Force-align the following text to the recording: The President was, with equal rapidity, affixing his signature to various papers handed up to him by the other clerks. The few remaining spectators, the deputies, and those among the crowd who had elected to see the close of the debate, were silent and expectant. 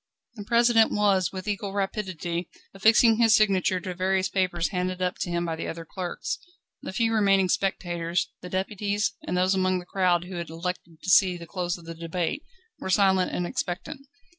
The 0.33 0.45
President 0.45 0.91
was, 0.91 1.31
with 1.31 1.47
equal 1.47 1.73
rapidity, 1.73 2.49
affixing 2.73 3.17
his 3.17 3.35
signature 3.35 3.79
to 3.81 3.93
various 3.93 4.29
papers 4.29 4.69
handed 4.69 4.99
up 4.99 5.19
to 5.19 5.29
him 5.29 5.45
by 5.45 5.55
the 5.55 5.67
other 5.67 5.85
clerks. 5.85 6.39
The 6.81 6.91
few 6.91 7.13
remaining 7.13 7.49
spectators, 7.49 8.31
the 8.41 8.49
deputies, 8.49 9.13
and 9.27 9.37
those 9.37 9.53
among 9.53 9.77
the 9.77 9.85
crowd 9.85 10.23
who 10.23 10.37
had 10.37 10.49
elected 10.49 11.03
to 11.03 11.09
see 11.11 11.37
the 11.37 11.45
close 11.45 11.77
of 11.77 11.85
the 11.85 11.93
debate, 11.93 12.41
were 12.79 12.89
silent 12.89 13.31
and 13.31 13.45
expectant. 13.45 14.07